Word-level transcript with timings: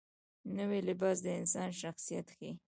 نوی 0.57 0.79
لباس 0.89 1.17
د 1.25 1.27
انسان 1.39 1.69
شخصیت 1.81 2.27
ښیي 2.35 2.51